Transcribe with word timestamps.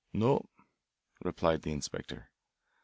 "No," 0.13 0.49
replied 1.23 1.61
the 1.61 1.71
inspector. 1.71 2.31